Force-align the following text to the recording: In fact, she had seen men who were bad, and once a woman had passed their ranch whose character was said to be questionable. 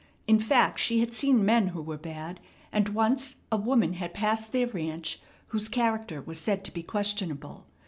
In 0.25 0.39
fact, 0.39 0.79
she 0.79 0.99
had 0.99 1.13
seen 1.13 1.45
men 1.45 1.67
who 1.67 1.81
were 1.83 1.95
bad, 1.95 2.39
and 2.71 2.89
once 2.89 3.35
a 3.51 3.57
woman 3.57 3.93
had 3.93 4.15
passed 4.15 4.51
their 4.51 4.65
ranch 4.65 5.19
whose 5.49 5.69
character 5.69 6.23
was 6.23 6.39
said 6.39 6.63
to 6.63 6.71
be 6.73 6.81
questionable. 6.81 7.67